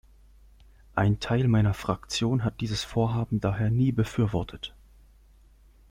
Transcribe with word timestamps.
Ein 0.95 1.19
Teil 1.19 1.47
meiner 1.47 1.75
Fraktion 1.75 2.43
hat 2.43 2.59
dieses 2.59 2.83
Vorhaben 2.83 3.39
daher 3.39 3.69
nie 3.69 3.91
befürwortet. 3.91 4.73